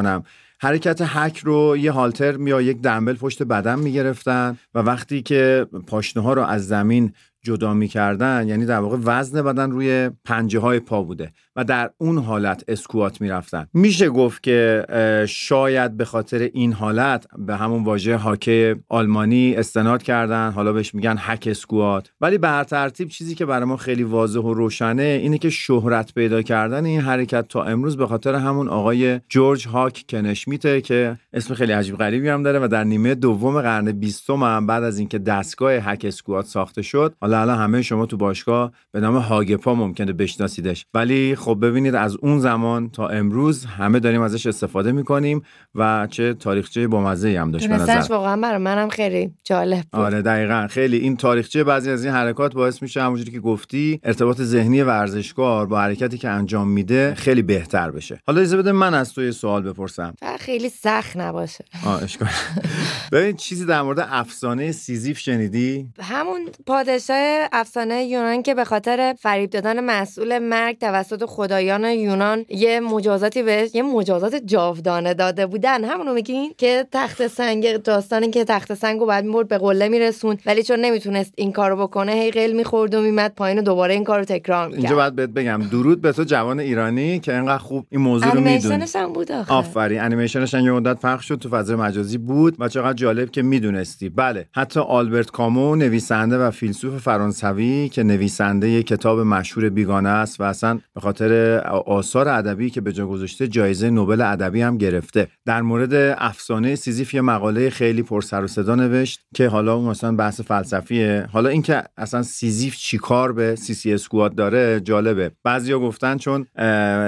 حرکت 0.61 0.99
هک 1.01 1.39
رو 1.39 1.77
یه 1.77 1.93
هالتر 1.93 2.41
یا 2.41 2.61
یک 2.61 2.81
دنبل 2.81 3.17
پشت 3.17 3.43
بدن 3.43 3.79
می‌گرفتن 3.79 4.59
و 4.75 4.79
وقتی 4.79 5.23
که 5.23 5.67
پاشنه 5.87 6.23
ها 6.23 6.33
رو 6.33 6.43
از 6.43 6.67
زمین 6.67 7.13
جدا 7.49 7.75
می‌کردن 7.75 8.49
یعنی 8.49 8.67
در 8.67 8.81
واقع 8.81 8.97
وزن 9.05 9.43
بدن 9.43 9.71
روی 9.71 10.11
پنجه 10.25 10.59
های 10.59 10.81
پا 10.81 11.03
بوده 11.03 11.33
و 11.57 11.65
در 11.65 11.91
اون 11.99 12.19
حالت 12.19 12.65
اسکوات 12.69 13.21
می‌رفتن. 13.21 13.67
میشه 13.75 14.09
گفت 14.09 14.43
که 14.43 14.85
شاید 15.29 15.97
به 15.97 16.05
خاطر 16.05 16.39
این 16.39 16.73
حالت 16.73 17.27
به 17.39 17.57
همون 17.57 17.85
واژه 17.85 18.17
هاکه 18.17 18.77
آلمانی 18.89 19.55
استناد 19.55 20.03
کردن 20.03 20.51
حالا 20.51 20.73
بهش 20.73 20.95
میگن 20.95 21.17
هک 21.19 21.49
اسکوات. 21.51 22.11
ولی 22.21 22.39
به 22.39 22.49
هر 22.49 22.65
ترتیب 22.65 23.09
چیزی 23.09 23.35
که 23.35 23.47
برای 23.47 23.65
ما 23.65 23.77
خیلی 23.77 24.03
واضح 24.03 24.41
و 24.41 24.55
روشنه 24.55 25.03
اینه 25.03 25.39
که 25.39 25.51
شهرت 25.51 26.15
پیدا 26.15 26.43
کردن 26.43 26.85
این 26.85 27.01
حرکت 27.01 27.49
تا 27.49 27.65
امروز 27.65 27.97
به 27.97 28.07
خاطر 28.07 28.35
همون 28.35 28.69
آقای 28.69 29.21
جورج 29.29 29.69
هاک 29.69 30.05
کنشمیته 30.09 30.81
که 30.81 31.17
اسم 31.33 31.55
خیلی 31.55 31.73
عجیب 31.73 31.97
غریبی 31.97 32.29
هم 32.29 32.43
داره 32.43 32.59
و 32.59 32.69
در 32.69 32.85
نیمه 32.85 33.15
دوم 33.15 33.61
قرن 33.61 33.93
بیستم 33.93 34.43
هم 34.43 34.67
بعد 34.67 34.83
از 34.83 34.99
اینکه 34.99 35.19
دستگاه 35.19 35.73
هک 35.73 36.05
اسکوات 36.05 36.47
ساخته 36.47 36.83
شد 36.83 37.15
حالا 37.21 37.38
الان 37.39 37.59
همه 37.59 37.83
شما 37.83 38.07
تو 38.07 38.17
باشگاه 38.17 38.73
به 38.93 39.01
نام 39.01 39.17
هاگپا 39.17 39.75
ممکنه 39.75 40.13
بشناسیدش. 40.13 40.87
ولی 40.95 41.37
خب 41.37 41.59
ببینید 41.63 41.95
از 41.95 42.17
اون 42.17 42.39
زمان 42.39 42.91
تا 42.91 43.09
امروز 43.09 43.65
همه 43.65 44.01
داریم 44.01 44.23
ازش 44.23 44.47
استفاده 44.47 44.93
می‌کنیم 44.93 45.43
و 45.75 46.09
چه 46.11 46.35
تاریخچه 46.35 46.87
بامزه 46.89 47.41
هم 47.41 47.51
داشت 47.51 47.71
نظر. 47.71 48.07
واقعا 48.11 48.37
برای 48.37 48.59
منم 48.59 48.89
خیلی 48.89 49.31
جالب 49.45 49.85
بود. 49.93 50.01
آره 50.01 50.23
دقیقا. 50.23 50.67
خیلی 50.71 50.97
این 50.97 51.17
تاریخچه 51.17 51.65
بعضی 51.65 51.91
از 51.91 52.05
این 52.05 52.15
حرکات 52.15 52.55
باعث 52.55 52.83
میشه 52.83 53.03
همونجوری 53.03 53.31
که 53.31 53.41
گفتی 53.41 54.01
ارتباط 54.03 54.41
ذهنی 54.41 54.83
ورزشکار 54.83 55.67
با 55.67 55.81
حرکتی 55.81 56.19
که 56.19 56.29
انجام 56.29 56.69
میده 56.69 57.15
خیلی 57.15 57.43
بهتر 57.43 57.91
بشه. 57.91 58.21
حالا 58.27 58.41
اجازه 58.41 58.57
بده 58.57 58.73
من 58.73 58.95
از 58.95 59.13
تو 59.13 59.23
یه 59.23 59.31
سوال 59.31 59.63
بپرسم. 59.63 60.15
خیلی 60.41 60.69
سخت 60.69 61.17
نباشه. 61.17 61.65
آه 61.87 62.03
اشکال. 62.03 62.29
ببین 63.13 63.37
چیزی 63.37 63.67
در 63.67 63.83
مورد 63.83 64.07
افسانه 64.11 64.73
سیزیف 64.73 65.19
شنیدی؟ 65.19 65.89
همون 66.01 66.41
پادشاه 66.67 67.18
افسانه 67.53 68.05
یونان 68.05 68.43
که 68.43 68.55
به 68.55 68.65
خاطر 68.65 69.15
فریب 69.19 69.51
دادن 69.51 69.85
مسئول 69.85 70.39
مرگ 70.39 70.79
توسط 70.79 71.25
خدایان 71.25 71.85
یونان 71.85 72.45
یه 72.49 72.81
مجازاتی 72.81 73.43
بهش 73.43 73.75
یه 73.75 73.83
مجازات 73.83 74.35
جاودانه 74.35 75.15
داده 75.15 75.47
بودن. 75.47 75.85
همونو 75.85 76.15
میگین 76.15 76.55
که 76.59 76.87
تخت 76.93 77.27
سنگ 77.27 77.77
داستانی 77.77 78.31
که 78.31 78.45
تخت 78.45 78.75
سنگ 78.75 79.01
رو 79.01 79.07
بعد 79.07 79.25
می‌برد 79.25 79.49
به 79.49 79.59
قله 79.59 79.89
میرسون. 79.89 80.37
ولی 80.47 80.63
چون 80.63 80.81
نمی‌تونست 80.81 81.33
این 81.37 81.53
کارو 81.53 81.77
بکنه 81.77 82.13
هی 82.13 82.31
قل 82.31 82.53
می‌خورد 82.53 82.95
و 82.95 83.01
میمد 83.01 83.35
پایین 83.37 83.59
و 83.59 83.63
دوباره 83.63 83.95
این 83.95 84.05
کارو 84.05 84.25
تکرار 84.25 84.69
اینجا 84.69 84.77
می‌کرد. 84.77 84.97
باید 84.97 85.15
بهت 85.15 85.31
بگم 85.31 85.63
درود 85.71 86.01
به 86.01 86.13
تو 86.13 86.25
جوان 86.25 86.61
ایرانی 86.61 87.21
که 87.21 87.35
اینقدر 87.35 87.59
خوب 87.59 87.87
این 87.91 88.01
موضوع 88.01 88.33
رو 88.33 88.41
می‌دونی. 88.41 88.85
هم 88.95 89.13
بود 89.13 89.33
آخه. 89.33 89.55
آفرین. 89.55 90.01
انیمیشنش 90.01 90.55
یه 90.55 90.73
مدت 90.73 91.01
پخش 91.01 91.29
شد 91.29 91.39
تو 91.39 91.49
فضای 91.49 91.77
مجازی 91.77 92.19
بود 92.19 92.57
و 92.59 92.69
چقدر 92.69 92.93
جالب 92.93 93.31
که 93.31 93.43
می‌دونستی. 93.43 94.09
بله 94.09 94.47
حتی 94.53 94.81
آلبرت 94.81 95.31
کامو 95.31 95.77
نویسنده 95.77 96.39
و 96.39 96.51
فیلسوف 96.51 97.08
فرانسوی 97.09 97.89
که 97.89 98.03
نویسنده 98.03 98.83
کتاب 98.83 99.21
مشهور 99.21 99.69
بیگانه 99.69 100.09
است 100.09 100.41
و 100.41 100.45
اصلا 100.45 100.79
به 100.95 101.01
خاطر 101.01 101.59
آثار 101.87 102.29
ادبی 102.29 102.71
که 102.71 102.81
به 102.81 102.93
جا 102.93 103.07
گذاشته 103.07 103.49
جایزه 103.49 103.91
نوبل 103.91 104.21
ادبی 104.21 104.63
هم 104.63 104.79
گرفته. 104.79 105.29
در 105.47 105.63
مورد 105.63 105.95
افسانه 106.19 106.75
سیزیف 106.75 107.15
یه 107.15 107.21
مقاله 107.21 107.71
خیلی 107.71 108.03
پر 108.03 108.21
سر 108.21 108.45
و 108.45 108.47
صدا 108.47 108.75
نوشت 108.75 109.21
که 109.35 109.49
حالا 109.49 109.75
اون 109.75 109.91
مثلا 109.91 110.13
بحث 110.13 110.41
فلسفیه. 110.41 111.29
حالا 111.33 111.49
اینکه 111.49 111.83
اصلا 111.97 112.23
سیزیف 112.23 112.77
چیکار 112.77 113.33
به 113.33 113.57
sissy 113.57 113.75
squat 113.75 114.35
داره 114.35 114.81
جالبه. 114.81 115.31
بعضیا 115.45 115.79
گفتن 115.79 116.17
چون 116.17 116.47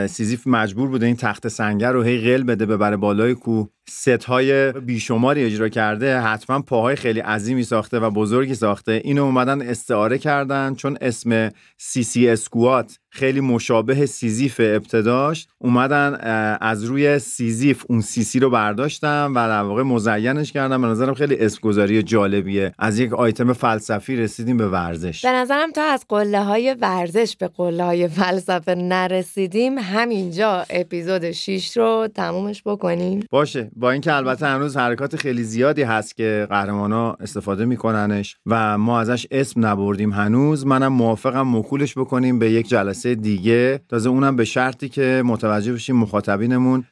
سیزیف 0.07 0.47
مجبور 0.47 0.89
بوده 0.89 1.07
این 1.07 1.17
تخته 1.17 1.49
سنگ 1.49 1.93
رو 1.93 2.03
هی 2.03 2.21
قل 2.21 2.43
بده 2.43 2.67
ببره 2.67 2.97
بالای 2.97 3.35
کوه. 3.35 3.69
ست 3.91 4.25
های 4.25 4.73
بیشماری 4.73 5.45
اجرا 5.45 5.69
کرده 5.69 6.21
حتما 6.21 6.61
پاهای 6.61 6.97
خیلی 6.97 7.21
عظیمی 7.21 7.63
ساخته 7.63 7.99
و 7.99 8.11
بزرگی 8.11 8.55
ساخته. 8.55 9.01
اینو 9.05 9.25
اومدن 9.25 9.63
استعاره 9.63 10.19
کردن 10.19 10.75
چون 10.75 10.99
اسم 11.01 11.51
sissy 11.79 12.03
squat 12.03 12.99
خیلی 13.13 13.41
مشابه 13.41 14.07
سیزیف 14.07 14.61
ابتداش. 14.61 15.47
اومدن 15.59 16.15
از 16.61 16.85
روی 16.85 17.19
سیزیف 17.19 17.85
اون 17.89 18.01
sissy 18.01 18.41
رو 18.41 18.51
برداشتن 18.51 19.33
و 19.37 19.49
در 19.49 19.63
واقع 19.63 19.83
مزینش 19.83 20.53
کردن 20.53 20.83
به 20.83 20.89
نظرم 20.89 21.15
خیلی 21.15 21.37
اسمگذاری 21.37 22.03
جالبیه. 22.03 22.73
از 22.79 22.99
یک 22.99 23.13
آیتم 23.13 23.53
فلسفی 23.53 24.17
رسیدیم 24.17 24.57
به 24.57 24.69
ورزش. 24.69 25.25
به 25.25 25.31
نظرم 25.31 25.73
تا 25.73 25.83
از 25.83 26.05
قله 26.09 26.45
های 26.45 26.77
ورزش 26.81 27.37
به 27.37 27.49
قله 27.49 27.85
های 27.85 28.09
فلسفه 28.09 28.75
نرسیدیم 28.75 29.79
همینجا 29.79 30.65
اپیزود 30.71 31.31
6 31.31 31.77
رو 31.77 32.09
تمومش 32.15 32.63
بکنیم. 32.67 33.27
باشه. 33.31 33.71
با 33.81 33.91
اینکه 33.91 34.15
البته 34.15 34.47
هنوز 34.47 34.77
حرکات 34.77 35.17
خیلی 35.17 35.43
زیادی 35.43 35.83
هست 35.83 36.17
که 36.17 36.47
قهرمانا 36.51 37.13
استفاده 37.13 37.65
میکننش 37.65 38.37
و 38.47 38.79
ما 38.79 39.01
ازش 39.01 39.27
اسم 39.31 39.67
نبردیم 39.67 40.13
هنوز 40.13 40.67
منم 40.67 40.93
موافقم 40.93 41.57
مکولش 41.57 41.99
بکنیم 41.99 42.39
به 42.39 42.51
یک 42.51 42.69
جلسه 42.69 43.15
دیگه. 43.15 43.81
تازه 43.89 44.09
اونم 44.09 44.37
به 44.37 44.45
شرطی 44.45 44.89
که 44.89 45.23
متوجه 45.27 45.73
بشیم 45.73 45.97
مخاطبینمون 45.97 46.85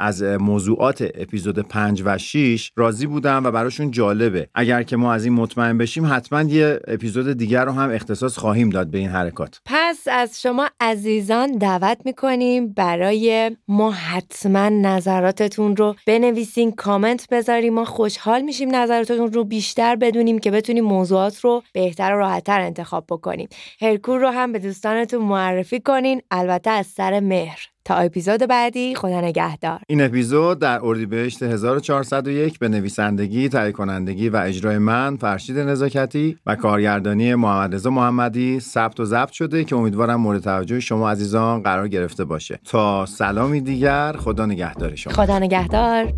از 0.00 0.22
موضوعات 0.22 1.08
اپیزود 1.14 1.58
5 1.58 2.02
و 2.04 2.18
6 2.18 2.72
راضی 2.76 3.06
بودن 3.06 3.42
و 3.46 3.50
براشون 3.50 3.90
جالبه. 3.90 4.48
اگر 4.54 4.82
که 4.82 4.96
ما 4.96 5.12
از 5.12 5.24
این 5.24 5.34
مطمئن 5.34 5.78
بشیم 5.78 6.06
حتما 6.06 6.42
یه 6.42 6.80
اپیزود 6.88 7.36
دیگر 7.36 7.64
رو 7.64 7.72
هم 7.72 7.90
اختصاص 7.90 8.38
خواهیم 8.38 8.70
داد 8.70 8.90
به 8.90 8.98
این 8.98 9.08
حرکات. 9.08 9.60
پس 9.64 10.08
از 10.10 10.42
شما 10.42 10.68
عزیزان 10.80 11.58
دعوت 11.58 11.98
می‌کنیم 12.04 12.72
برای 12.72 13.56
ما 13.68 13.90
حتما 13.90 14.68
نظراتتون 14.68 15.76
رو 15.76 15.96
بنویسین 16.30 16.72
کامنت 16.72 17.28
بذاریم. 17.30 17.74
ما 17.74 17.84
خوشحال 17.84 18.42
میشیم 18.42 18.76
نظراتتون 18.76 19.32
رو 19.32 19.44
بیشتر 19.44 19.96
بدونیم 19.96 20.38
که 20.38 20.50
بتونیم 20.50 20.84
موضوعات 20.84 21.40
رو 21.40 21.62
بهتر 21.72 22.14
و 22.14 22.18
راحتتر 22.18 22.60
انتخاب 22.60 23.04
بکنیم. 23.08 23.48
هرکور 23.80 24.20
رو 24.20 24.28
هم 24.28 24.52
به 24.52 24.58
دوستانتون 24.58 25.22
معرفی 25.22 25.80
کنین. 25.80 26.22
البته 26.30 26.70
از 26.70 26.86
سر 26.86 27.20
مهر. 27.20 27.70
تا 27.90 27.96
اپیزود 27.96 28.46
بعدی 28.46 28.94
خدا 28.94 29.20
نگهدار. 29.20 29.80
این 29.86 30.02
اپیزود 30.02 30.58
در 30.58 30.80
اردیبهشت 30.82 31.42
1401 31.42 32.58
به 32.58 32.68
نویسندگی، 32.68 33.48
تهیه 33.48 33.72
کنندگی 33.72 34.28
و 34.28 34.36
اجرای 34.36 34.78
من 34.78 35.16
فرشید 35.16 35.58
نزاکتی 35.58 36.36
و 36.46 36.56
کارگردانی 36.56 37.34
محمد 37.34 37.74
رضا 37.74 37.90
محمدی 37.90 38.60
ثبت 38.60 39.00
و 39.00 39.04
ضبط 39.04 39.30
شده 39.30 39.64
که 39.64 39.76
امیدوارم 39.76 40.20
مورد 40.20 40.42
توجه 40.42 40.80
شما 40.80 41.10
عزیزان 41.10 41.62
قرار 41.62 41.88
گرفته 41.88 42.24
باشه. 42.24 42.60
تا 42.64 43.06
سلامی 43.06 43.60
دیگر 43.60 44.12
خدا 44.12 44.46
نگهدار 44.46 44.94
شما. 44.94 45.12
خدا 45.12 45.38
نگهدار. 45.38 46.12